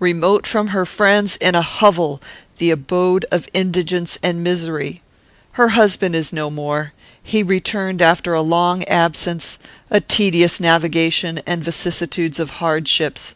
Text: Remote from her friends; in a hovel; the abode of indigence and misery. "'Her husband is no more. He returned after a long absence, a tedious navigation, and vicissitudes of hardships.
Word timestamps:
Remote 0.00 0.46
from 0.46 0.66
her 0.66 0.84
friends; 0.84 1.36
in 1.38 1.54
a 1.54 1.62
hovel; 1.62 2.20
the 2.58 2.70
abode 2.70 3.24
of 3.30 3.48
indigence 3.54 4.18
and 4.22 4.44
misery. 4.44 5.00
"'Her 5.52 5.68
husband 5.70 6.14
is 6.14 6.30
no 6.30 6.50
more. 6.50 6.92
He 7.22 7.42
returned 7.42 8.02
after 8.02 8.34
a 8.34 8.42
long 8.42 8.84
absence, 8.84 9.58
a 9.90 10.02
tedious 10.02 10.60
navigation, 10.60 11.40
and 11.46 11.64
vicissitudes 11.64 12.38
of 12.38 12.50
hardships. 12.60 13.34